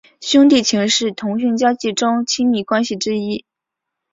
[0.19, 3.45] 兄弟情是同性交际中的亲密关系之一。